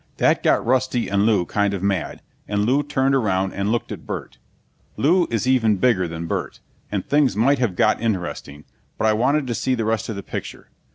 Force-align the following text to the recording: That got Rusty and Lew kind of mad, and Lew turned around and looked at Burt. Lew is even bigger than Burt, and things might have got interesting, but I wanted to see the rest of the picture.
That 0.17 0.41
got 0.41 0.65
Rusty 0.65 1.09
and 1.09 1.27
Lew 1.27 1.45
kind 1.45 1.75
of 1.75 1.83
mad, 1.83 2.23
and 2.47 2.65
Lew 2.65 2.81
turned 2.81 3.13
around 3.13 3.53
and 3.53 3.71
looked 3.71 3.91
at 3.91 4.07
Burt. 4.07 4.39
Lew 4.97 5.27
is 5.29 5.47
even 5.47 5.77
bigger 5.77 6.07
than 6.07 6.25
Burt, 6.25 6.59
and 6.91 7.05
things 7.07 7.35
might 7.35 7.59
have 7.59 7.75
got 7.75 8.01
interesting, 8.01 8.63
but 8.97 9.05
I 9.05 9.13
wanted 9.13 9.45
to 9.45 9.53
see 9.53 9.75
the 9.75 9.85
rest 9.85 10.09
of 10.09 10.15
the 10.15 10.23
picture. 10.23 10.69